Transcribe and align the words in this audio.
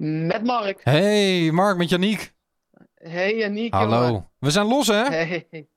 Met 0.00 0.44
Mark. 0.44 0.80
Hey, 0.84 1.50
Mark 1.52 1.76
met 1.76 1.88
Janiek. 1.88 2.32
Hey 2.94 3.36
Janiek. 3.36 3.74
Hallo. 3.74 4.06
jongen. 4.06 4.28
We 4.38 4.50
zijn 4.50 4.66
los, 4.66 4.86
hè? 4.86 5.02
Hey. 5.04 5.68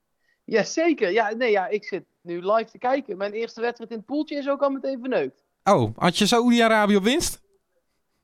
Ja, 0.44 0.64
zeker. 0.64 1.12
Ja, 1.12 1.34
nee, 1.34 1.52
ja, 1.52 1.68
ik 1.68 1.84
zit 1.84 2.04
nu 2.22 2.52
live 2.52 2.72
te 2.72 2.78
kijken. 2.78 3.18
Mijn 3.18 3.32
eerste 3.32 3.62
wedstrijd 3.62 3.92
in 3.92 3.98
het 3.98 4.06
poeltje 4.06 4.38
is 4.38 4.50
ook 4.50 4.62
al 4.62 4.70
meteen 4.70 5.00
verneukt. 5.00 5.44
Oh, 5.64 5.98
had 5.98 6.18
je 6.18 6.26
Saoedi-Arabië 6.26 6.96
op 6.96 7.04
winst? 7.04 7.42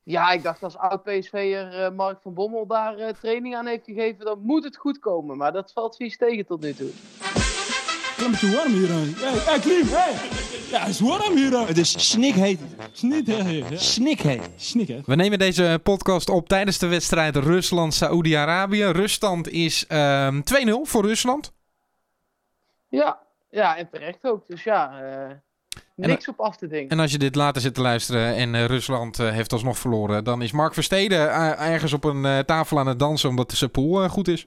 Ja, 0.04 0.32
ik 0.32 0.44
dacht 0.44 0.64
als 0.64 0.78
oud-PSV'er 0.78 1.84
eh, 1.84 1.92
Mark 1.92 2.22
van 2.22 2.34
Bommel 2.34 2.68
daar 2.68 2.98
eh, 2.98 3.14
training 3.14 3.56
aan 3.56 3.68
heeft 3.68 3.86
gegeven, 3.86 4.26
dan 4.26 4.40
moet 4.42 4.64
het 4.64 4.78
goed 4.78 5.00
komen. 5.00 5.38
Maar 5.38 5.52
dat 5.52 5.72
valt 5.72 5.96
vies 5.96 6.18
tegen 6.18 6.46
tot 6.46 6.62
nu 6.62 6.74
toe. 6.74 6.90
Te 8.18 8.52
warm 8.56 8.74
hier. 8.74 8.92
aan. 8.92 9.14
Hey, 9.16 9.40
hey, 9.40 9.60
Klim, 9.60 9.88
hey. 9.88 10.59
Ja, 10.70 10.80
het 10.80 10.90
is 10.90 11.00
warm 11.00 11.36
hier. 11.36 11.56
aan. 11.56 11.68
Het 11.68 11.78
is 11.78 12.10
snikheet. 12.10 12.60
Snikheet. 12.92 14.50
Snik, 14.56 14.88
hè. 14.88 15.00
We 15.06 15.16
nemen 15.16 15.40
deze 15.40 15.80
podcast 15.84 16.30
op 16.30 16.48
tijdens 16.48 16.78
de 16.78 16.88
wedstrijd 16.88 17.36
Rusland-Saoedi-Arabië. 17.36 18.84
Ruststand 18.86 19.50
is 19.50 19.88
ehm 19.88 20.42
2-0 20.44 20.72
voor 20.84 21.06
Rusland. 21.06 21.54
Ja, 22.90 23.20
ja, 23.50 23.78
en 23.78 23.90
terecht 23.92 24.24
ook. 24.26 24.48
Dus 24.48 24.64
ja, 24.64 25.02
eh, 25.02 25.36
niks 25.96 26.28
op 26.28 26.40
af 26.40 26.58
te 26.58 26.68
denken. 26.68 26.90
En 26.90 27.00
als 27.00 27.12
je 27.12 27.18
dit 27.18 27.36
later 27.36 27.62
zit 27.62 27.74
te 27.74 27.82
luisteren 27.82 28.36
en 28.36 28.56
eh, 28.56 28.66
Rusland 28.66 29.20
eh, 29.20 29.30
heeft 29.30 29.54
alsnog 29.54 29.78
verloren, 29.78 30.24
dan 30.24 30.42
is 30.42 30.52
Mark 30.52 30.74
Versteden 30.74 31.30
ergens 31.58 31.94
op 31.94 32.04
een 32.04 32.26
eh, 32.26 32.40
tafel 32.40 32.80
aan 32.80 32.88
het 32.88 33.00
dansen 33.00 33.30
omdat 33.30 33.52
zijn 33.52 33.72
pool 33.72 34.04
eh, 34.04 34.10
goed 34.10 34.28
is. 34.28 34.46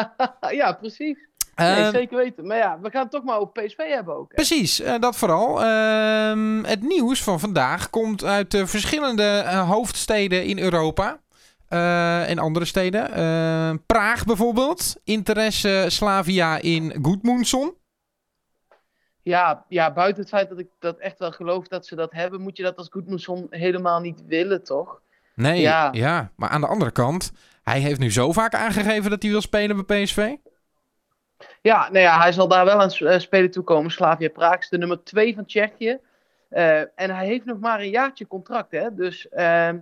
ja, 0.60 0.72
precies. 0.72 1.18
Nee, 1.54 1.82
Ehm, 1.82 1.90
zeker 1.92 2.16
weten. 2.16 2.46
Maar 2.46 2.56
ja, 2.56 2.78
we 2.82 2.90
gaan 2.90 3.02
het 3.02 3.10
toch 3.10 3.22
maar 3.24 3.38
op 3.38 3.52
PSV 3.54 3.76
hebben 3.76 4.16
ook. 4.16 4.28
hè? 4.28 4.34
Precies, 4.34 4.80
eh, 4.80 4.98
dat 4.98 5.16
vooral. 5.16 5.62
Ehm, 5.64 6.62
het 6.64 6.82
nieuws 6.82 7.22
van 7.22 7.40
vandaag 7.40 7.90
komt 7.90 8.24
uit 8.24 8.54
eh, 8.54 8.66
verschillende 8.66 9.22
eh, 9.46 9.68
hoofdsteden 9.70 10.44
in 10.44 10.58
Europa. 10.58 11.20
en 12.26 12.38
andere 12.38 12.64
steden. 12.64 13.12
Eh, 13.12 13.70
Praag 13.86 14.24
bijvoorbeeld. 14.24 14.96
Interesse 15.04 15.84
Slavia 15.88 16.58
in 16.58 16.98
Goedmoensson. 17.02 17.74
Ja, 19.22 19.64
ja, 19.68 19.92
buiten 19.92 20.20
het 20.22 20.30
feit 20.32 20.48
dat 20.48 20.58
ik 20.58 20.66
dat 20.78 20.98
echt 20.98 21.18
wel 21.18 21.30
geloof 21.32 21.68
dat 21.68 21.86
ze 21.86 21.94
dat 21.94 22.12
hebben, 22.12 22.40
moet 22.40 22.56
je 22.56 22.62
dat 22.62 22.76
als 22.76 22.88
Goedmoesson 22.90 23.46
helemaal 23.50 24.00
niet 24.00 24.22
willen, 24.26 24.64
toch? 24.64 25.00
Nee, 25.34 25.60
ja. 25.60 25.88
Ja. 25.92 26.30
Maar 26.36 26.48
aan 26.48 26.60
de 26.60 26.66
andere 26.66 26.90
kant, 26.90 27.32
hij 27.62 27.80
heeft 27.80 28.00
nu 28.00 28.12
zo 28.12 28.32
vaak 28.32 28.54
aangegeven 28.54 29.10
dat 29.10 29.22
hij 29.22 29.30
wil 29.30 29.40
spelen 29.40 29.86
bij 29.86 30.02
PSV. 30.02 30.34
Ja, 31.62 31.88
nou 31.90 31.98
ja, 31.98 32.20
hij 32.20 32.32
zal 32.32 32.48
daar 32.48 32.64
wel 32.64 32.80
aan 32.80 32.90
eh, 32.90 33.18
spelen 33.18 33.50
toekomen. 33.50 33.90
Slavia 33.90 34.28
Praag 34.28 34.58
is 34.58 34.68
de 34.68 34.78
nummer 34.78 35.04
2 35.04 35.34
van 35.34 35.44
Tsjechië. 35.44 35.98
Eh, 36.52 36.80
en 36.80 37.10
hij 37.10 37.26
heeft 37.26 37.44
nog 37.44 37.58
maar 37.58 37.80
een 37.80 37.90
jaartje 37.90 38.26
contract, 38.26 38.70
hè. 38.70 38.94
Dus 38.94 39.28
ehm, 39.28 39.78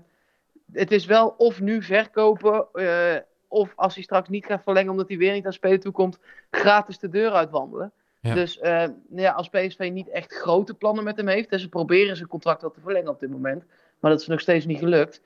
het 0.72 0.90
is 0.90 1.06
wel 1.06 1.34
of 1.36 1.60
nu 1.60 1.82
verkopen, 1.82 2.66
eh, 2.72 3.16
of 3.48 3.72
als 3.76 3.94
hij 3.94 4.02
straks 4.02 4.28
niet 4.28 4.46
gaat 4.46 4.62
verlengen 4.62 4.90
omdat 4.90 5.08
hij 5.08 5.16
weer 5.16 5.32
niet 5.32 5.46
aan 5.46 5.52
spelen 5.52 5.80
toekomt, 5.80 6.18
gratis 6.50 6.98
de 6.98 7.08
deur 7.08 7.32
uitwandelen. 7.32 7.92
Ja. 8.20 8.34
Dus 8.34 8.58
eh, 8.58 8.72
nou 9.08 9.22
ja, 9.22 9.32
als 9.32 9.48
PSV 9.48 9.90
niet 9.92 10.08
echt 10.08 10.32
grote 10.32 10.74
plannen 10.74 11.04
met 11.04 11.16
hem 11.16 11.28
heeft, 11.28 11.48
en 11.48 11.60
ze 11.60 11.68
proberen 11.68 12.16
zijn 12.16 12.28
contract 12.28 12.60
wel 12.60 12.70
te 12.70 12.80
verlengen 12.80 13.10
op 13.10 13.20
dit 13.20 13.30
moment, 13.30 13.64
maar 14.00 14.10
dat 14.10 14.20
is 14.20 14.26
nog 14.26 14.40
steeds 14.40 14.66
niet 14.66 14.78
gelukt, 14.78 15.22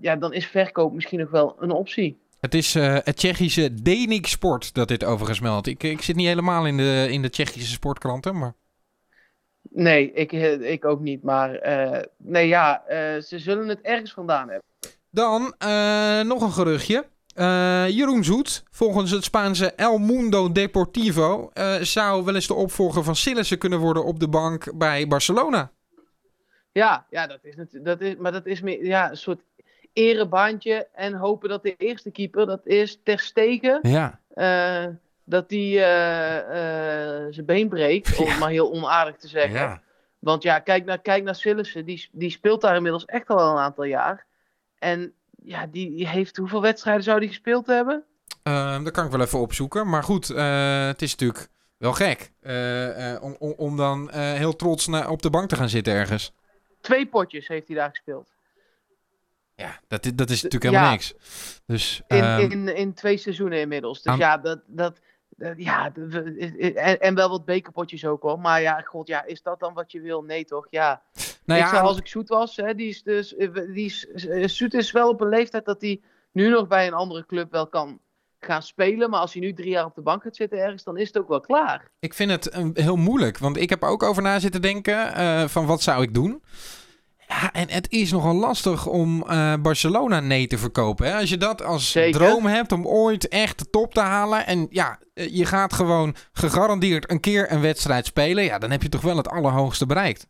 ja, 0.00 0.16
dan 0.16 0.32
is 0.32 0.46
verkoop 0.46 0.92
misschien 0.92 1.20
nog 1.20 1.30
wel 1.30 1.56
een 1.58 1.70
optie. 1.70 2.20
Het 2.42 2.54
is 2.54 2.74
eh, 2.74 2.96
het 3.02 3.16
Tsjechische 3.16 3.82
Denik 3.82 4.26
Sport 4.26 4.74
dat 4.74 4.88
dit 4.88 5.04
overigens 5.04 5.40
meldt. 5.40 5.66
Ik, 5.66 5.82
ik 5.82 6.02
zit 6.02 6.16
niet 6.16 6.26
helemaal 6.26 6.66
in 6.66 6.76
de, 6.76 7.06
in 7.10 7.22
de 7.22 7.30
Tsjechische 7.30 7.72
sportkranten, 7.72 8.38
maar... 8.38 8.54
Nee, 9.70 10.12
ik, 10.12 10.32
eh, 10.32 10.72
ik 10.72 10.84
ook 10.84 11.00
niet. 11.00 11.22
Maar 11.22 11.54
eh, 11.54 12.02
nee, 12.16 12.48
ja, 12.48 12.82
ze 13.20 13.38
zullen 13.38 13.68
het 13.68 13.80
ergens 13.80 14.12
vandaan 14.12 14.48
hebben. 14.48 14.68
Dan 15.10 15.54
nog 16.26 16.42
een 16.42 16.52
geruchtje. 16.52 17.06
Jeroen 17.92 18.24
Zoet, 18.24 18.64
volgens 18.70 19.10
het 19.10 19.24
Spaanse 19.24 19.72
El 19.72 19.98
Mundo 19.98 20.52
Deportivo, 20.52 21.50
zou 21.80 22.24
wel 22.24 22.34
eens 22.34 22.46
de 22.46 22.54
opvolger 22.54 23.04
van 23.04 23.16
Sillissen 23.16 23.58
kunnen 23.58 23.78
worden 23.78 24.04
op 24.04 24.20
de 24.20 24.28
bank 24.28 24.78
bij 24.78 25.08
Barcelona. 25.08 25.72
Ja, 26.72 27.06
ja 27.10 27.26
dat 27.26 27.38
is 27.42 27.56
natuurlijk, 27.56 27.84
dat 27.84 28.00
is, 28.00 28.16
maar 28.16 28.32
dat 28.32 28.46
is 28.46 28.60
meer 28.60 28.84
ja, 28.84 29.10
een 29.10 29.16
soort 29.16 29.42
erebaantje. 29.92 30.88
En 30.92 31.14
hopen 31.14 31.48
dat 31.48 31.62
de 31.62 31.76
eerste 31.76 32.10
keeper, 32.10 32.46
dat 32.46 32.66
is 32.66 33.00
Ter 33.02 33.18
Stegen, 33.18 33.78
Ja, 33.82 34.20
eh, 34.34 34.86
dat 35.24 35.48
die 35.48 35.80
eh, 35.80 36.38
eh, 36.38 37.32
zijn 37.32 37.46
been 37.46 37.68
breekt. 37.68 38.16
Om 38.16 38.26
het 38.30 38.38
maar 38.38 38.50
heel 38.50 38.72
onaardig 38.72 39.16
te 39.16 39.28
zeggen. 39.28 39.60
ja. 39.60 39.82
Want 40.18 40.42
ja, 40.42 40.58
kijk 40.58 40.84
naar, 40.84 40.98
kijk 40.98 41.24
naar 41.24 41.34
Sillissen. 41.34 41.84
Die, 41.84 42.08
die 42.12 42.30
speelt 42.30 42.60
daar 42.60 42.76
inmiddels 42.76 43.04
echt 43.04 43.28
al 43.28 43.50
een 43.50 43.62
aantal 43.62 43.84
jaar. 43.84 44.26
En 44.78 45.12
ja, 45.42 45.66
die, 45.66 46.08
heeft, 46.08 46.36
hoeveel 46.36 46.62
wedstrijden 46.62 47.02
zou 47.02 47.20
die 47.20 47.28
gespeeld 47.28 47.66
hebben? 47.66 48.04
Ehm, 48.42 48.84
dat 48.84 48.92
kan 48.92 49.04
ik 49.04 49.10
wel 49.10 49.20
even 49.20 49.38
opzoeken. 49.38 49.88
Maar 49.88 50.02
goed, 50.02 50.28
het 50.28 51.02
is 51.02 51.10
natuurlijk 51.10 51.48
wel 51.76 51.92
gek 51.92 52.32
om, 53.20 53.36
om, 53.38 53.54
om 53.56 53.76
dan 53.76 54.10
heel 54.12 54.56
trots 54.56 54.88
op 54.88 55.22
de 55.22 55.30
bank 55.30 55.48
te 55.48 55.56
gaan 55.56 55.68
zitten 55.68 55.92
ergens. 55.92 56.32
Twee 56.80 57.06
potjes 57.06 57.48
heeft 57.48 57.66
hij 57.66 57.76
daar 57.76 57.88
gespeeld. 57.88 58.31
Ja, 59.62 59.80
dat, 59.88 60.04
is- 60.04 60.14
dat 60.14 60.30
is 60.30 60.42
natuurlijk 60.42 60.72
helemaal 60.72 60.84
Ja. 60.84 60.90
niks. 60.90 61.14
Dus 61.66 62.02
In, 62.06 62.22
ehm, 62.22 62.50
in, 62.50 62.76
in 62.76 62.94
twee 62.94 63.16
seizoenen 63.16 63.60
inmiddels. 63.60 64.02
Dus 64.02 64.12
aan- 64.12 64.18
ja, 64.18 64.36
dat, 64.38 64.60
dat, 64.66 65.00
ja 65.56 65.92
en, 65.94 67.00
en 67.00 67.14
wel 67.14 67.28
wat 67.28 67.44
bekerpotjes 67.44 68.04
ook 68.06 68.22
hoor. 68.22 68.38
Maar 68.38 68.60
ja, 68.60 68.80
god, 68.80 69.06
ja, 69.06 69.24
is 69.24 69.42
dat 69.42 69.60
dan 69.60 69.74
wat 69.74 69.92
je 69.92 70.00
wil? 70.00 70.22
Nee 70.22 70.44
toch? 70.44 70.66
Ja. 70.70 71.02
nou 71.44 71.60
ik 71.60 71.66
zou, 71.66 71.82
als 71.82 71.98
ik 71.98 72.06
zoet 72.06 72.28
was, 72.28 72.56
hè, 72.56 72.74
die 72.74 72.88
is 72.88 73.02
dus, 73.02 73.36
eh, 73.36 73.48
die 73.54 73.84
is, 73.84 74.06
eh, 74.06 74.48
zoet 74.48 74.74
is 74.74 74.90
wel 74.90 75.08
op 75.08 75.20
een 75.20 75.28
leeftijd 75.28 75.64
dat 75.64 75.80
hij 75.80 76.00
nu 76.32 76.48
nog 76.48 76.66
bij 76.66 76.86
een 76.86 76.92
andere 76.94 77.26
club 77.26 77.50
wel 77.50 77.66
kan 77.66 78.00
gaan 78.40 78.62
spelen. 78.62 79.10
Maar 79.10 79.20
als 79.20 79.32
hij 79.32 79.42
nu 79.42 79.52
drie 79.52 79.68
jaar 79.70 79.84
op 79.84 79.94
de 79.94 80.02
bank 80.02 80.22
gaat 80.22 80.36
zitten 80.36 80.58
ergens, 80.58 80.84
dan 80.84 80.96
is 80.96 81.06
het 81.06 81.18
ook 81.18 81.28
wel 81.28 81.40
klaar. 81.40 81.90
Ik 82.00 82.14
vind 82.14 82.30
het 82.30 82.72
heel 82.74 82.96
moeilijk, 82.96 83.38
want 83.38 83.56
ik 83.56 83.70
heb 83.70 83.82
er 83.82 83.88
ook 83.88 84.02
over 84.02 84.22
na 84.22 84.38
zitten 84.38 84.62
denken 84.62 85.14
eh, 85.14 85.44
van 85.48 85.66
wat 85.66 85.82
zou 85.82 86.02
ik 86.02 86.14
doen. 86.14 86.42
Ja, 87.32 87.52
en 87.52 87.70
het 87.70 87.90
is 87.90 88.12
nogal 88.12 88.34
lastig 88.34 88.86
om 88.86 89.22
eh, 89.22 89.54
Barcelona 89.62 90.20
nee 90.20 90.46
te 90.46 90.58
verkopen. 90.58 91.06
Hè? 91.06 91.14
Als 91.14 91.28
je 91.28 91.36
dat 91.36 91.62
als 91.62 91.90
Zeker. 91.90 92.20
droom 92.20 92.46
hebt 92.46 92.72
om 92.72 92.86
ooit 92.86 93.28
echt 93.28 93.58
de 93.58 93.70
top 93.70 93.94
te 93.94 94.00
halen. 94.00 94.46
En 94.46 94.66
ja, 94.70 94.98
eh, 95.14 95.36
je 95.36 95.44
gaat 95.44 95.72
gewoon 95.72 96.14
gegarandeerd 96.32 97.10
een 97.10 97.20
keer 97.20 97.52
een 97.52 97.60
wedstrijd 97.60 98.06
spelen. 98.06 98.44
Ja, 98.44 98.58
dan 98.58 98.70
heb 98.70 98.82
je 98.82 98.88
toch 98.88 99.00
wel 99.00 99.16
het 99.16 99.28
allerhoogste 99.28 99.86
bereikt. 99.86 100.26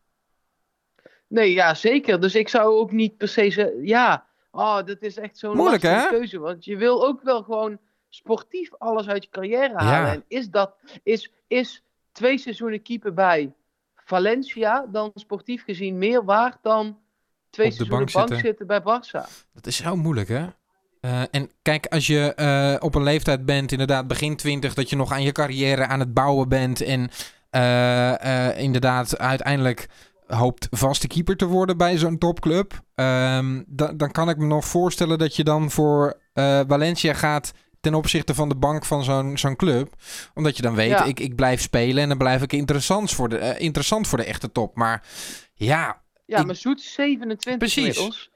Nee, 1.28 1.52
ja, 1.52 1.74
zeker. 1.74 2.20
Dus 2.20 2.34
ik 2.34 2.48
zou 2.48 2.74
ook 2.74 2.92
niet 2.92 3.16
per 3.16 3.28
se 3.28 3.50
zeggen, 3.50 3.86
ja, 3.86 4.26
oh, 4.50 4.76
dat 4.76 5.00
is 5.00 5.16
echt 5.16 5.38
zo'n 5.38 5.56
Moeilijk, 5.56 5.82
lastige 5.82 6.08
hè? 6.08 6.18
keuze. 6.18 6.38
Want 6.38 6.64
je 6.64 6.76
wil 6.76 7.06
ook 7.06 7.22
wel 7.22 7.42
gewoon 7.42 7.78
sportief 8.08 8.70
alles 8.78 9.08
uit 9.08 9.24
je 9.24 9.30
carrière 9.30 9.74
halen. 9.74 10.06
Ja. 10.06 10.12
En 10.12 10.24
is 10.28 10.48
dat, 10.48 10.74
is, 11.02 11.32
is 11.46 11.82
twee 12.12 12.38
seizoenen 12.38 12.82
keeper 12.82 13.14
bij 13.14 13.52
Valencia 14.04 14.86
dan 14.92 15.10
sportief 15.14 15.64
gezien 15.64 15.98
meer 15.98 16.24
waard 16.24 16.58
dan 16.62 16.98
twee 17.50 17.70
Op 17.70 17.78
de 17.78 17.86
bank 17.86 18.12
bank, 18.12 18.28
zitten. 18.28 18.46
zitten. 18.46 18.66
bij 18.66 18.80
Barça? 18.80 19.28
Dat 19.52 19.66
is 19.66 19.76
zo 19.76 19.96
moeilijk, 19.96 20.28
hè? 20.28 20.46
Eh, 21.00 21.22
en 21.30 21.50
kijk, 21.62 21.86
als 21.86 22.06
je 22.06 22.34
eh, 22.34 22.76
op 22.78 22.94
een 22.94 23.02
leeftijd 23.02 23.44
bent, 23.44 23.72
inderdaad 23.72 24.06
begin 24.06 24.36
twintig, 24.36 24.74
dat 24.74 24.90
je 24.90 24.96
nog 24.96 25.12
aan 25.12 25.22
je 25.22 25.32
carrière 25.32 25.86
aan 25.86 26.00
het 26.00 26.14
bouwen 26.14 26.48
bent 26.48 26.80
en 26.80 27.10
eh, 27.50 28.58
inderdaad 28.58 29.18
uiteindelijk 29.18 29.88
hoopt 30.26 30.66
vaste 30.70 31.06
keeper 31.06 31.36
te 31.36 31.46
worden 31.46 31.76
bij 31.76 31.98
zo'n 31.98 32.18
topclub, 32.18 32.80
ehm, 32.94 33.62
da- 33.66 33.92
dan 33.92 34.10
kan 34.10 34.28
ik 34.28 34.36
me 34.36 34.46
nog 34.46 34.64
voorstellen 34.64 35.18
dat 35.18 35.36
je 35.36 35.44
dan 35.44 35.70
voor 35.70 36.20
Valencia 36.68 37.14
gaat 37.14 37.52
ten 37.82 37.94
opzichte 37.94 38.34
van 38.34 38.48
de 38.48 38.54
bank 38.56 38.84
van 38.84 39.04
zo'n 39.04 39.38
zo'n 39.38 39.56
club. 39.56 39.94
Omdat 40.34 40.56
je 40.56 40.62
dan 40.62 40.74
weet, 40.74 40.88
Ja. 40.90 41.04
ik, 41.04 41.20
ik 41.20 41.36
blijf 41.36 41.60
spelen 41.60 42.02
en 42.02 42.08
dan 42.08 42.18
blijf 42.18 42.42
ik 42.42 42.52
interessant 42.52 43.10
voor 43.12 43.28
de, 43.28 43.38
eh, 43.38 43.60
interessant 43.60 44.06
voor 44.08 44.18
de 44.18 44.24
echte 44.24 44.52
top. 44.52 44.76
Maar 44.76 45.02
ja, 45.54 46.00
Ja, 46.26 46.38
Ik- 46.38 46.46
maar 46.46 46.54
Zoet 46.56 46.78
is 46.78 46.92
27 46.92 47.58
Precies. 47.58 48.30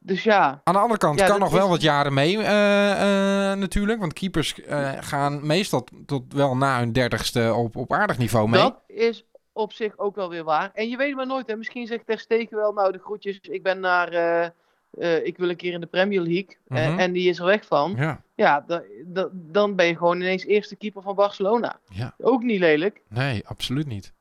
Dus 0.00 0.22
ja, 0.22 0.60
Aan 0.64 0.74
de 0.74 0.80
andere 0.80 0.98
kant 1.00 1.18
Ja, 1.18 1.26
kan 1.26 1.40
nog 1.40 1.50
wel 1.52 1.68
wat 1.68 1.82
jaren 1.82 2.14
mee 2.14 2.38
eh, 2.42 3.50
eh, 3.52 3.58
natuurlijk. 3.58 4.00
Want 4.00 4.12
keepers 4.12 4.54
gaan 5.00 5.46
meestal 5.46 5.86
tot 6.06 6.32
wel 6.32 6.56
na 6.56 6.78
hun 6.78 6.92
dertigste 6.92 7.52
op, 7.54 7.76
op 7.76 7.92
aardig 7.92 8.18
niveau 8.18 8.48
mee. 8.48 8.60
dat 8.60 8.82
is 8.86 9.24
op 9.52 9.72
zich 9.72 9.98
ook 9.98 10.16
wel 10.16 10.28
weer 10.28 10.44
waar. 10.44 10.70
En 10.74 10.88
je 10.88 10.96
weet 10.96 11.14
maar 11.14 11.26
nooit, 11.26 11.46
hè. 11.46 11.56
Misschien 11.56 11.86
zegt 11.86 12.06
Ter 12.06 12.18
Stegen 12.18 12.56
wel, 12.56 12.72
nou 12.72 12.92
de 12.92 12.98
groetjes, 12.98 13.38
ik 13.40 13.62
ben 13.62 13.80
naar, 13.80 14.52
eh, 14.98 15.26
ik 15.26 15.36
wil 15.36 15.48
een 15.48 15.56
keer 15.56 15.72
in 15.72 15.80
de 15.80 15.86
Premier 15.86 16.20
League. 16.20 16.56
Eh, 16.68 16.88
Mhm. 16.88 16.98
en 16.98 17.12
die 17.12 17.28
is 17.28 17.38
er 17.38 17.44
weg 17.44 17.66
van. 17.66 17.94
Ja, 17.96 18.22
Ja, 18.34 18.64
da- 18.66 18.82
da- 19.04 19.28
dan 19.32 19.76
ben 19.76 19.86
je 19.86 19.96
gewoon 19.96 20.16
ineens 20.20 20.44
eerste 20.46 20.76
keeper 20.76 21.02
van 21.02 21.14
Barcelona. 21.14 21.78
ja, 21.88 22.14
Ook 22.20 22.42
niet 22.42 22.60
lelijk. 22.60 23.00
nee, 23.08 23.46
absoluut 23.46 23.86
niet. 23.86 24.12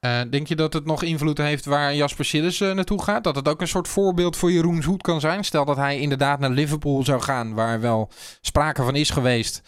Eh, 0.00 0.20
denk 0.30 0.46
je 0.46 0.56
dat 0.56 0.72
het 0.72 0.84
nog 0.84 1.02
invloed 1.02 1.38
heeft 1.38 1.64
waar 1.64 1.94
Jasper 1.94 2.24
Sillis 2.24 2.58
naartoe 2.58 3.02
gaat? 3.02 3.24
Dat 3.24 3.36
het 3.36 3.48
ook 3.48 3.60
een 3.60 3.68
soort 3.68 3.88
voorbeeld 3.88 4.36
voor 4.36 4.52
Jeroen 4.52 4.82
Zoet 4.82 5.02
kan 5.02 5.20
zijn? 5.20 5.44
Stel 5.44 5.64
dat 5.64 5.76
hij 5.76 5.98
inderdaad 6.00 6.38
naar 6.38 6.50
Liverpool 6.50 7.04
zou 7.04 7.20
gaan, 7.20 7.54
waar 7.54 7.80
wel 7.80 8.10
sprake 8.40 8.82
van 8.82 8.96
is 8.96 9.10
geweest. 9.10 9.62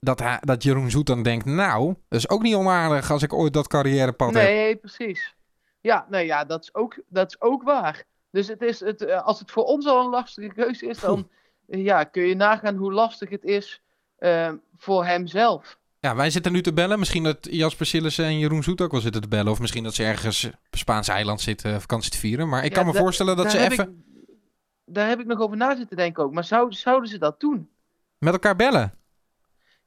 Dat, 0.00 0.18
hij, 0.20 0.38
dat 0.40 0.62
Jeroen 0.62 0.90
Zoet 0.90 1.06
dan 1.06 1.22
denkt, 1.22 1.44
nou, 1.44 1.94
dat 2.08 2.18
is 2.18 2.28
ook 2.28 2.42
niet 2.42 2.54
onaardig 2.54 3.10
als 3.10 3.22
ik 3.22 3.32
ooit 3.32 3.52
dat 3.52 3.68
carrièrepad 3.68 4.34
heb. 4.34 4.42
Nee, 4.42 4.76
precies. 4.76 5.34
Ja, 5.80 6.06
nee, 6.10 6.26
ja 6.26 6.44
dat, 6.44 6.62
is 6.62 6.74
ook, 6.74 6.98
dat 7.08 7.28
is 7.28 7.40
ook 7.40 7.62
waar. 7.62 8.04
Dus 8.34 8.48
het 8.48 8.62
is 8.62 8.80
het, 8.80 9.04
eh, 9.04 9.22
als 9.22 9.38
het 9.38 9.50
voor 9.50 9.64
ons 9.64 9.86
al 9.86 10.04
een 10.04 10.10
lastige 10.10 10.48
keuze 10.54 10.86
is, 10.86 11.00
dan 11.00 11.28
eh, 11.68 11.84
ja, 11.84 12.04
kun 12.04 12.22
je 12.26 12.34
nagaan 12.34 12.76
hoe 12.76 12.92
lastig 12.92 13.28
het 13.30 13.44
is 13.44 13.82
eh, 14.16 14.52
voor 14.76 15.04
hemzelf. 15.04 15.78
Ja, 15.98 16.14
wij 16.16 16.30
zitten 16.30 16.52
nu 16.52 16.62
te 16.62 16.72
bellen. 16.72 16.98
Misschien 16.98 17.22
dat 17.24 17.38
Jasper 17.50 17.86
Sillissen 17.86 18.24
en 18.24 18.38
Jeroen 18.38 18.62
Zoet 18.62 18.80
ook 18.80 18.90
wel 18.90 19.00
zitten 19.00 19.20
te 19.22 19.28
bellen. 19.28 19.52
Of 19.52 19.60
misschien 19.60 19.84
dat 19.84 19.94
ze 19.94 20.04
ergens 20.04 20.44
op 20.44 20.76
Spaanse 20.78 21.12
eiland 21.12 21.40
zitten 21.40 21.80
vakantie 21.80 22.10
te 22.10 22.18
vieren. 22.18 22.48
Maar 22.48 22.64
ik 22.64 22.70
Ja, 22.70 22.76
kan 22.76 22.86
me 22.86 22.92
da- 22.92 22.98
voorstellen 22.98 23.36
dat 23.36 23.50
ze 23.50 23.58
even 23.58 23.84
ik- 23.88 24.24
daar 24.94 25.08
heb 25.08 25.20
ik 25.20 25.26
nog 25.26 25.40
over 25.40 25.56
na 25.56 25.76
zitten 25.76 25.96
denken 25.96 26.22
ook. 26.24 26.32
Maar 26.32 26.44
zouden, 26.44 26.78
zouden 26.78 27.08
ze 27.08 27.18
dat 27.18 27.40
doen? 27.40 27.68
met 28.18 28.32
elkaar 28.32 28.56
bellen. 28.56 28.94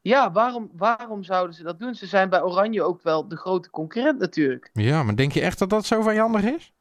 Ja, 0.01 0.31
waarom, 0.31 0.69
waarom 0.73 1.23
zouden 1.23 1.55
ze 1.55 1.63
dat 1.63 1.79
doen? 1.79 1.95
Ze 1.95 2.05
zijn 2.05 2.29
bij 2.29 2.41
Oranje 2.41 2.83
ook 2.83 3.01
wel 3.01 3.27
de 3.27 3.35
grote 3.37 3.69
concurrent 3.69 4.19
natuurlijk. 4.19 4.69
Ja, 4.73 5.03
maar 5.03 5.15
denk 5.15 5.31
je 5.31 5.41
echt 5.41 5.59
dat 5.59 5.69
dat 5.69 5.85
zo 5.85 6.01
vijandig 6.01 6.43
is? 6.43 6.73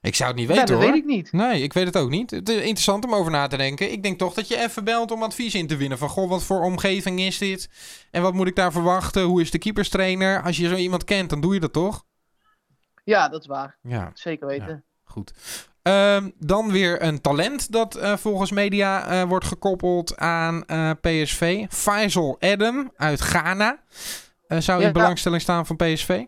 Ik 0.00 0.14
zou 0.14 0.28
het 0.30 0.38
niet 0.38 0.48
Ja, 0.48 0.54
weten 0.54 0.68
dat 0.74 0.82
hoor. 0.82 0.92
weet 0.92 1.00
ik 1.02 1.08
niet. 1.08 1.32
Nee, 1.32 1.62
ik 1.62 1.72
weet 1.72 1.86
het 1.86 1.96
ook 1.96 2.10
niet. 2.10 2.30
Het 2.30 2.48
is 2.48 2.56
interessant 2.56 3.04
om 3.04 3.14
over 3.14 3.30
na 3.32 3.46
te 3.46 3.56
denken. 3.56 3.92
Ik 3.92 4.02
denk 4.02 4.18
toch 4.18 4.34
dat 4.34 4.48
je 4.48 4.56
even 4.58 4.84
belt 4.84 5.10
om 5.10 5.22
advies 5.22 5.54
in 5.54 5.66
te 5.66 5.76
winnen. 5.76 5.98
Van, 5.98 6.08
goh, 6.08 6.28
wat 6.28 6.42
voor 6.44 6.60
omgeving 6.62 7.20
is 7.20 7.38
dit? 7.38 7.68
En 8.10 8.22
wat 8.22 8.34
moet 8.34 8.46
ik 8.46 8.56
daar 8.56 8.72
verwachten? 8.72 9.22
Hoe 9.22 9.40
is 9.40 9.50
de 9.50 9.58
keeperstrainer? 9.58 10.42
Als 10.42 10.56
je 10.56 10.68
zo 10.68 10.74
iemand 10.74 11.04
kent, 11.04 11.30
dan 11.30 11.40
doe 11.40 11.54
je 11.54 11.60
dat 11.60 11.72
toch? 11.72 12.04
Ja, 13.04 13.28
dat 13.28 13.40
is 13.40 13.46
waar. 13.46 13.78
Ja, 13.82 14.10
Zeker 14.14 14.46
weten. 14.46 14.84
goed. 15.04 15.32
Ehm, 15.82 16.30
dan 16.38 16.70
weer 16.70 17.02
een 17.02 17.20
talent 17.20 17.72
dat 17.72 17.94
eh, 17.94 18.16
volgens 18.16 18.50
media 18.50 19.06
eh, 19.06 19.22
wordt 19.28 19.44
gekoppeld 19.44 20.16
aan 20.16 20.64
eh, 20.66 20.90
PSV. 21.00 21.66
Faisal 21.68 22.36
Adam 22.40 22.92
uit 22.96 23.20
Ghana. 23.20 23.82
Eh, 24.46 24.58
zou 24.58 24.80
in 24.80 24.86
Ja. 24.86 24.92
belangstelling 24.92 25.42
staan 25.42 25.66
van 25.66 25.76
PSV? 25.76 26.24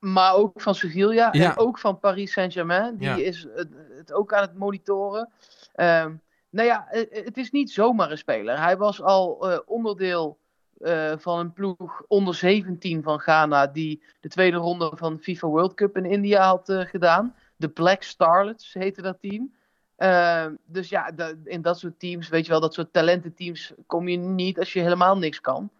Maar 0.00 0.34
ook 0.34 0.60
van 0.60 0.74
Sevilla 0.74 1.28
Ja. 1.32 1.50
en 1.50 1.56
ook 1.58 1.78
van 1.78 1.98
Paris 1.98 2.32
Saint-Germain. 2.32 2.96
Die 2.96 3.08
Ja. 3.08 3.16
is 3.16 3.46
het, 3.54 3.68
het 3.96 4.12
ook 4.12 4.32
aan 4.34 4.42
het 4.42 4.54
monitoren. 4.54 5.28
Ehm 5.74 6.12
nou 6.50 6.66
ja, 6.68 6.88
eh, 6.90 7.24
het 7.24 7.36
is 7.36 7.50
niet 7.50 7.70
zomaar 7.70 8.10
een 8.10 8.18
speler. 8.18 8.60
Hij 8.60 8.76
was 8.76 9.02
al 9.02 9.50
eh, 9.50 9.58
onderdeel 9.66 10.38
eh, 10.78 11.12
van 11.16 11.38
een 11.38 11.52
ploeg 11.52 12.02
onder 12.08 12.34
17 12.34 13.02
van 13.02 13.18
Ghana. 13.20 13.66
Die 13.66 14.02
de 14.20 14.28
tweede 14.28 14.56
ronde 14.56 14.92
van 14.94 15.18
FIFA 15.18 15.46
World 15.46 15.74
Cup 15.74 15.96
in 15.96 16.04
India 16.04 16.46
had 16.46 16.68
eh, 16.68 16.80
gedaan. 16.80 17.34
De 17.56 17.68
Black 17.68 18.02
Starlets 18.02 18.72
heette 18.74 19.02
dat 19.02 19.16
team. 19.20 19.52
Ehm, 19.96 20.54
dus 20.66 20.88
ja, 20.88 21.10
in 21.44 21.62
dat 21.62 21.78
soort 21.78 21.98
teams, 21.98 22.28
weet 22.28 22.44
je 22.44 22.50
wel, 22.50 22.60
dat 22.60 22.74
soort 22.74 22.92
talententeams 22.92 23.72
kom 23.86 24.08
je 24.08 24.16
niet 24.16 24.58
als 24.58 24.72
je 24.72 24.80
helemaal 24.80 25.18
niks 25.18 25.40
kan. 25.40 25.70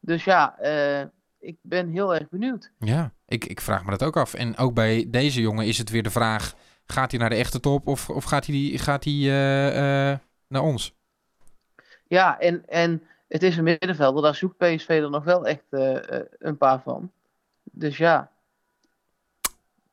Dus 0.00 0.24
ja, 0.24 0.58
eh, 0.58 1.04
ik 1.46 1.56
ben 1.62 1.88
heel 1.88 2.14
erg 2.14 2.28
benieuwd. 2.28 2.70
Ja, 2.78 3.12
ik, 3.26 3.44
ik 3.44 3.60
vraag 3.60 3.84
me 3.84 3.90
dat 3.90 4.02
ook 4.02 4.16
af. 4.16 4.34
En 4.34 4.56
ook 4.56 4.74
bij 4.74 5.06
deze 5.08 5.40
jongen 5.40 5.66
is 5.66 5.78
het 5.78 5.90
weer 5.90 6.02
de 6.02 6.10
vraag: 6.10 6.54
gaat 6.86 7.10
hij 7.10 7.20
naar 7.20 7.30
de 7.30 7.36
echte 7.36 7.60
top 7.60 7.86
of, 7.86 8.10
of 8.10 8.24
gaat 8.24 8.46
hij, 8.46 8.54
die, 8.54 8.78
gaat 8.78 9.04
hij 9.04 9.12
eh, 9.12 10.10
eh, 10.10 10.18
naar 10.48 10.62
ons? 10.62 10.94
Ja, 12.06 12.38
en, 12.38 12.68
en 12.68 13.02
het 13.28 13.42
is 13.42 13.56
een 13.56 13.64
middenvelder, 13.64 14.22
daar 14.22 14.34
zoekt 14.34 14.56
PSV 14.56 14.88
er 14.88 15.10
nog 15.10 15.24
wel 15.24 15.46
echt 15.46 15.64
eh, 15.70 16.20
een 16.38 16.56
paar 16.56 16.82
van. 16.82 17.10
Dus 17.62 17.96
ja, 17.96 18.30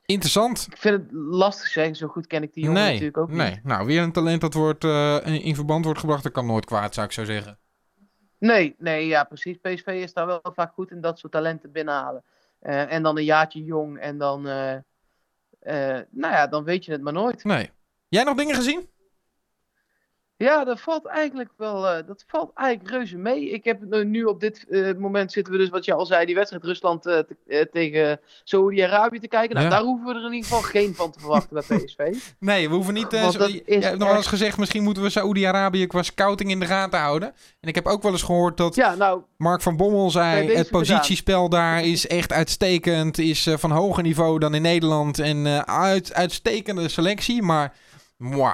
Interessant. 0.05 0.67
ik 0.71 0.77
vind 0.77 1.01
het 1.01 1.11
lastig 1.11 1.67
zeggen, 1.67 1.95
zo 1.95 2.07
goed 2.07 2.27
ken 2.27 2.43
ik 2.43 2.53
die 2.53 2.63
jongen 2.63 2.81
Nee, 2.81 2.91
natuurlijk 2.91 3.17
ook 3.17 3.31
nee. 3.31 3.49
niet. 3.49 3.63
Nou, 3.63 3.85
weer 3.85 4.01
een 4.01 4.11
talent 4.11 4.41
dat 4.41 4.53
wordt, 4.53 4.83
in 4.83 5.41
in 5.41 5.55
verband 5.55 5.85
wordt 5.85 5.99
gebracht. 5.99 6.23
Dat 6.23 6.31
kan 6.31 6.45
nooit 6.45 6.65
kwaad, 6.65 6.93
zou 6.93 7.05
ik 7.05 7.13
zo 7.13 7.25
zeggen. 7.25 7.57
Nee, 8.43 8.75
nee, 8.77 9.07
ja 9.07 9.23
precies. 9.23 9.57
PSV 9.57 9.87
is 9.87 10.13
daar 10.13 10.25
wel 10.25 10.41
vaak 10.53 10.73
goed 10.73 10.91
in 10.91 11.01
dat 11.01 11.19
soort 11.19 11.31
talenten 11.31 11.71
binnenhalen. 11.71 12.23
Eh, 12.59 12.91
en 12.91 13.03
dan 13.03 13.17
een 13.17 13.23
jaartje 13.23 13.63
jong 13.63 13.99
en 13.99 14.17
dan, 14.17 14.47
eh, 14.47 14.73
eh, 15.59 16.01
nou 16.09 16.33
ja, 16.33 16.47
dan 16.47 16.63
weet 16.63 16.85
je 16.85 16.91
het 16.91 17.01
maar 17.01 17.13
nooit. 17.13 17.43
Nee. 17.43 17.69
Jij 18.07 18.23
nog 18.23 18.37
dingen 18.37 18.55
gezien? 18.55 18.89
Ja, 20.43 20.63
dat 20.63 20.79
valt 20.81 21.05
eigenlijk 21.05 21.49
wel, 21.57 21.87
eh, 21.87 22.07
dat 22.07 22.23
valt 22.27 22.51
eigenlijk 22.55 22.89
reuze 22.89 23.17
mee. 23.17 23.49
Ik 23.49 23.63
heb 23.63 23.81
nu- 23.83 24.03
nu 24.05 24.23
op 24.23 24.39
dit 24.39 24.65
eh, 24.69 24.93
moment 24.97 25.31
zitten 25.31 25.53
we 25.53 25.59
dus, 25.59 25.69
wat 25.69 25.85
je 25.85 25.93
al 25.93 26.05
zei, 26.05 26.25
die 26.25 26.35
wedstrijd 26.35 26.63
Rusland 26.63 27.05
eh, 27.05 27.17
te- 27.19 27.37
eh, 27.47 27.61
tegen 27.71 28.19
Saoedi-Arabië 28.43 29.19
te 29.19 29.27
kijken. 29.27 29.55
Nou, 29.55 29.67
Ja. 29.67 29.73
daar 29.73 29.83
hoeven 29.83 30.05
we 30.07 30.13
er 30.19 30.25
in 30.25 30.33
ieder 30.33 30.47
geval 30.49 30.61
geen 30.61 30.95
van 30.95 31.11
te 31.11 31.19
verwachten 31.19 31.63
bij 31.67 31.77
PSV. 31.77 31.97
Nee, 32.39 32.69
we 32.69 32.75
hoeven 32.75 32.93
niet. 32.93 33.13
eh, 33.13 33.29
zo- 33.29 33.43
is 33.65 33.83
hebt 33.85 33.97
nog 33.97 34.07
wel 34.07 34.17
eens 34.17 34.27
gezegd: 34.27 34.57
misschien 34.57 34.83
moeten 34.83 35.03
we 35.03 35.09
Saoedi-Arabië 35.09 35.87
qua 35.87 36.03
scouting 36.03 36.49
in 36.49 36.59
de 36.59 36.65
gaten 36.65 36.99
houden. 36.99 37.33
En 37.59 37.69
ik 37.69 37.75
heb 37.75 37.85
ook 37.87 38.01
wel 38.03 38.11
eens 38.11 38.21
gehoord 38.23 38.57
dat 38.57 38.75
Ja, 38.75 38.95
nou, 38.95 39.21
Mark 39.37 39.61
van 39.61 39.77
Bommel 39.77 40.09
zei: 40.11 40.55
het 40.55 40.69
positiespel 40.69 41.49
daar 41.49 41.83
is 41.83 42.07
echt 42.07 42.31
uitstekend. 42.31 43.17
Is 43.17 43.45
eh, 43.47 43.57
van 43.57 43.71
hoger 43.71 44.03
niveau 44.03 44.39
dan 44.39 44.53
in 44.53 44.61
Nederland. 44.61 45.19
En 45.19 45.45
eh, 45.45 45.59
uit, 45.59 46.13
uitstekende 46.13 46.87
selectie. 46.89 47.41
Maar, 47.41 47.73
moi. 48.17 48.53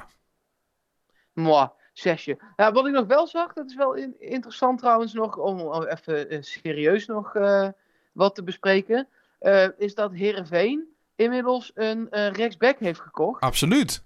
moi, 1.33 1.68
zesje. 2.00 2.38
Ja, 2.56 2.72
wat 2.72 2.86
ik 2.88 2.94
nog 2.94 3.06
wel 3.07 3.28
zag, 3.28 3.54
dat 3.54 3.66
is 3.69 3.75
wel 3.75 3.94
in- 3.94 4.16
interessant 4.19 4.80
trouwens 4.80 5.13
nog, 5.13 5.38
om, 5.38 5.60
om 5.62 5.84
even 5.84 6.30
eh, 6.30 6.38
serieus 6.42 7.06
nog 7.06 7.36
eh, 7.36 7.68
wat 8.12 8.36
te 8.36 8.44
bespreken, 8.44 9.07
eh, 9.40 9.68
is 9.78 9.96
dat 9.96 10.12
Herenveen 10.13 10.88
inmiddels 11.16 11.72
een 11.74 12.07
rechtsback 12.12 12.80
heeft 12.80 13.00
gekocht. 13.00 13.42
Absoluut. 13.42 14.04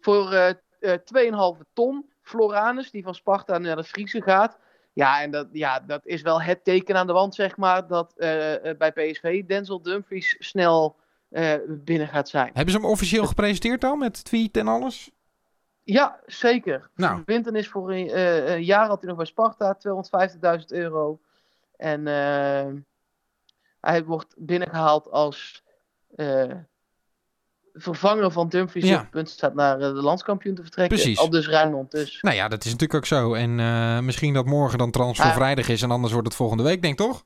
voor 0.00 0.32
eh 0.32 0.48
eh 0.80 0.98
2,5 1.56 1.62
ton. 1.72 2.10
Floranus, 2.22 2.90
die 2.90 3.02
van 3.02 3.14
Sparta 3.14 3.58
naar 3.58 3.76
de 3.76 3.84
Friese 3.84 4.22
gaat. 4.22 4.58
Ja, 4.92 5.22
en 5.22 5.30
dat, 5.30 5.48
ja, 5.52 5.80
dat 5.80 6.06
is 6.06 6.22
wel 6.22 6.42
het 6.42 6.64
teken 6.64 6.96
aan 6.96 7.06
de 7.06 7.12
wand, 7.12 7.34
zeg 7.34 7.56
maar, 7.56 7.86
dat 7.86 8.14
bij 8.78 8.92
PSV 8.94 9.44
Denzel 9.44 9.82
Dumfries 9.82 10.36
snel 10.38 10.96
binnen 11.68 12.08
gaat 12.08 12.28
zijn. 12.28 12.50
Hebben 12.52 12.72
ze 12.74 12.80
hem 12.80 12.88
officieel 12.88 13.26
gepresenteerd 13.26 13.80
dan? 13.80 13.98
Met 13.98 14.24
tweet 14.24 14.56
en 14.56 14.68
alles? 14.68 15.10
Ja, 15.90 16.20
zeker. 16.26 16.90
Nou. 16.94 17.22
Winter 17.24 17.56
is 17.56 17.68
voor 17.68 17.92
een, 17.92 18.08
eh, 18.10 18.54
een 18.54 18.64
jaar 18.64 18.86
had 18.86 18.98
hij 18.98 19.08
nog 19.08 19.16
bij 19.16 19.26
Sparta, 19.26 19.74
250.000 19.74 20.72
euro. 20.72 21.20
En 21.76 22.06
eh, 22.06 22.66
hij 23.80 24.04
wordt 24.04 24.34
binnengehaald 24.36 25.10
als 25.10 25.62
eh, 26.16 26.54
vervanger 27.74 28.30
van 28.30 28.48
Dumfries. 28.48 28.84
Ja. 28.84 28.94
Op 28.94 29.00
het 29.00 29.10
punt 29.10 29.30
staat 29.30 29.54
naar 29.54 29.78
de 29.78 29.92
landskampioen 29.92 30.54
te 30.54 30.62
vertrekken. 30.62 30.96
Precies. 30.96 31.18
Al 31.18 31.30
dus 31.30 31.48
Rijnmond. 31.48 31.90
Dus 31.90 32.22
Nou 32.22 32.36
ja, 32.36 32.48
dat 32.48 32.64
is 32.64 32.70
natuurlijk 32.72 32.98
ook 32.98 33.06
zo. 33.06 33.34
En 33.34 33.54
misschien 34.04 34.34
dat 34.34 34.46
morgen 34.46 34.78
dan 34.78 34.90
transfervrijdag 34.90 35.68
is. 35.68 35.82
En 35.82 35.90
anders 35.90 36.12
wordt 36.12 36.28
het 36.28 36.36
volgende 36.36 36.62
week, 36.62 36.82
denk 36.82 37.00
ik 37.00 37.06
toch? 37.06 37.24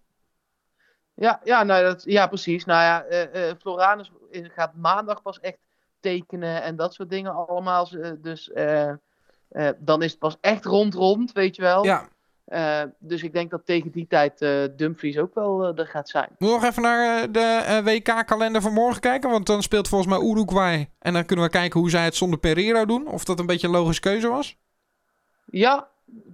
Ja, 1.15 1.41
ja, 1.45 1.63
nou, 1.63 1.83
dat, 1.83 2.03
ja 2.05 2.27
precies. 2.27 2.65
Nou 2.65 2.83
ja, 2.83 3.27
Floranus 3.59 4.13
gaat 4.31 4.75
maandag 4.75 5.23
pas 5.23 5.41
echt 5.41 5.59
tekenen 6.03 6.63
en 6.63 6.77
dat 6.77 6.95
soort 6.95 7.11
dingen 7.11 7.47
allemaal. 7.47 7.89
Eh, 7.91 8.11
Dus 8.19 8.53
eh, 8.53 8.89
eh, 8.89 9.69
dan 9.79 10.03
is 10.03 10.11
het 10.11 10.21
pas 10.21 10.37
echt 10.41 10.65
rond-rond, 10.65 11.33
weet 11.33 11.57
je 11.57 11.63
wel. 11.63 11.85
Ja. 11.85 12.09
Dus 12.99 13.23
ik 13.23 13.33
denk 13.33 13.51
dat 13.51 13.67
tegen 13.67 13.91
die 13.91 14.07
tijd 14.09 14.39
Dumfries 14.77 15.19
ook 15.19 15.35
wel 15.35 15.77
er 15.77 15.87
gaat 15.87 16.09
zijn. 16.09 16.29
Moeten 16.29 16.47
we 16.47 16.63
nog 16.63 16.71
even 16.71 16.83
naar 16.83 17.33
de 17.33 17.81
WK-kalender 17.85 18.63
van 18.63 18.73
morgen 18.73 19.01
kijken? 19.01 19.31
Want 19.31 19.47
dan 19.47 19.63
speelt 19.63 19.89
volgens 19.89 20.19
mij 20.19 20.29
Uruguay. 20.29 20.91
En 20.99 21.13
dan 21.13 21.25
kunnen 21.25 21.45
we 21.45 21.51
kijken 21.51 21.81
hoe 21.81 21.91
zij 21.91 22.05
het 22.05 22.15
zonder 22.15 22.39
Pereiro 22.39 22.85
doen. 22.85 23.07
Of 23.07 23.25
dat 23.25 23.39
een 23.39 23.47
beetje 23.47 23.67
een 23.67 23.73
logische 23.73 24.01
keuze 24.01 24.29
was. 24.29 24.57
Ja, 25.45 25.89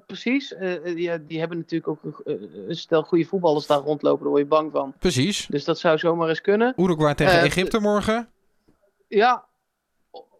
precies. 0.06 0.54
Ja, 0.84 1.18
die 1.18 1.38
hebben 1.38 1.58
natuurlijk 1.58 1.88
ook 1.88 2.22
een, 2.25 2.76
stel 2.76 3.02
goede 3.02 3.25
voetballers 3.25 3.66
daar 3.66 3.78
rondlopen. 3.78 4.22
Daar 4.22 4.30
word 4.30 4.42
je 4.42 4.48
bang 4.48 4.72
van. 4.72 4.94
Precies. 4.98 5.46
Dus 5.46 5.64
dat 5.64 5.78
zou 5.78 5.98
zomaar 5.98 6.28
eens 6.28 6.40
kunnen. 6.40 6.72
Uruguay 6.76 7.14
tegen 7.14 7.40
Egypte 7.40 7.80
morgen. 7.80 8.28
Ja, 9.08 9.47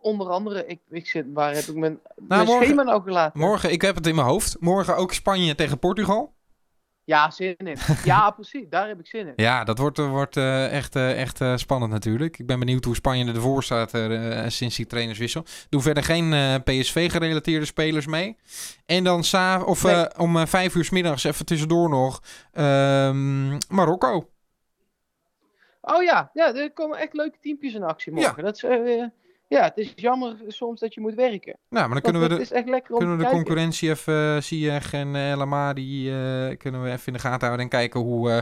onder 0.01 0.29
andere. 0.29 0.67
Ik, 0.67 0.81
ik 0.91 1.07
zit, 1.07 1.27
waar 1.33 1.55
heb 1.55 1.65
ik 1.65 1.75
mijn, 1.75 2.01
mijn 2.17 2.29
Nou, 2.29 2.45
morgen- 2.47 2.65
schema 2.67 2.83
nou 2.83 3.03
gelaten? 3.03 3.41
Morgen, 3.41 3.73
ik 3.73 3.83
heb 3.83 3.95
het 3.95 4.07
in 4.07 4.15
mijn 4.15 4.27
hoofd. 4.27 4.57
Morgen 4.61 4.97
ook 4.97 5.13
Spanje 5.13 5.55
tegen 5.55 5.79
Portugal. 5.79 6.37
Ja, 7.05 7.31
zin 7.31 7.57
in. 7.57 7.77
Ja, 8.05 8.31
precies. 8.41 8.65
Daar 8.71 8.89
heb 8.89 8.99
ik 8.99 9.07
zin 9.07 9.27
in. 9.27 9.33
Ja, 9.37 9.65
dat 9.65 9.79
wordt, 9.79 9.99
eh, 9.99 10.11
wordt 10.11 10.37
eh, 10.37 10.73
echt, 10.73 10.97
eh, 10.97 11.21
echt 11.21 11.61
spannend 11.61 11.93
natuurlijk. 11.93 12.39
Ik 12.39 12.47
ben 12.47 12.59
benieuwd 12.59 12.85
hoe 12.85 12.95
Spanje 12.95 13.33
ervoor 13.33 13.63
staat 13.63 13.91
sinds 14.47 14.77
die 14.77 14.87
trainerswissel. 14.87 15.45
Doen 15.69 15.83
verder 15.83 16.03
geen 16.03 16.63
PSV-gerelateerde 16.63 17.65
spelers 17.67 18.07
mee. 18.07 18.37
En 18.87 19.05
dan 19.05 19.19
of, 19.65 19.83
Nee. 19.83 20.19
om 20.19 20.47
vijf 20.47 20.75
uur 20.75 20.85
s 20.85 20.91
middags 20.91 21.25
even 21.25 21.47
tussendoor 21.47 21.89
nog 21.89 22.23
ehm, 22.53 23.49
Marokko. 23.69 24.31
Oh 25.81 26.03
ja, 26.03 26.31
ja, 26.33 26.55
er 26.55 26.73
komen 26.73 26.99
echt 26.99 27.13
leuke 27.13 27.39
teampjes 27.41 27.75
in 27.75 27.83
actie 27.83 28.13
morgen. 28.13 28.45
Dat 28.45 28.55
is, 28.55 28.63
ja, 29.49 29.63
het 29.63 29.77
is 29.77 29.93
jammer 29.97 30.37
soms 30.47 30.81
dat 30.81 30.95
je 30.95 31.01
moet 31.01 31.15
werken. 31.15 31.59
Nou, 31.69 31.85
maar 31.89 32.03
dan 32.03 32.13
kunnen 32.13 32.29
we 32.29 32.37
de, 32.37 32.41
is 32.41 32.51
echt 32.51 32.69
lekker 32.69 32.93
om 32.93 32.99
kunnen 32.99 33.17
we 33.19 33.25
de 33.25 33.31
concurrentie 33.31 33.91
even, 33.91 34.35
uh, 34.35 34.41
Ziyech 34.41 34.93
en 34.93 35.09
uh, 35.15 35.31
El 35.31 35.41
Amadi, 35.41 36.09
eh, 36.09 36.57
kunnen 36.57 36.83
we 36.83 36.91
even 36.91 37.07
in 37.07 37.13
de 37.13 37.19
gaten 37.19 37.47
houden 37.47 37.61
en 37.61 37.69
kijken 37.69 38.01
hoe 38.01 38.31
eh 38.31 38.39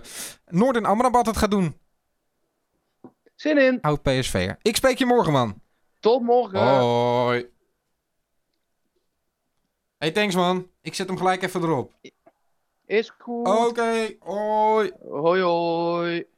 Noord 0.46 0.76
en 0.76 0.84
Amrabat 0.84 1.26
het 1.26 1.36
gaat 1.36 1.50
doen. 1.50 1.76
Zin 3.34 3.58
in. 3.58 3.80
Oud 3.80 4.02
PSV'er. 4.02 4.56
Ik 4.62 4.76
spreek 4.76 4.98
je 4.98 5.06
morgen, 5.06 5.32
man. 5.32 5.62
Tot 6.00 6.22
morgen. 6.22 6.60
Hoi. 6.60 7.50
Hey, 9.98 10.10
thanks, 10.10 10.34
man. 10.34 10.70
Ik 10.82 10.94
zet 10.94 11.08
hem 11.08 11.16
gelijk 11.16 11.42
even 11.42 11.62
erop. 11.62 11.92
Is 12.86 13.12
goed. 13.18 13.48
Oké, 13.48 14.16
hoi. 14.18 14.92
Hoi 15.08 15.40
hoi. 15.40 16.26